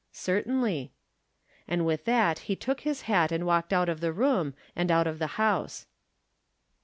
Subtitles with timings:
[0.29, 0.91] ""Certainly."
[1.67, 5.05] And with that he took his hat and walked out of the room and out
[5.05, 5.85] of the house.